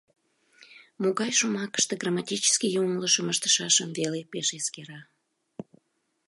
Могай 1.01 1.31
шомакыште 1.39 1.93
грамматический 2.01 2.73
йоҥылышым 2.75 3.27
ыштышашым 3.33 3.89
веле 3.97 4.19
пеш 4.31 4.49
эскера. 4.57 4.99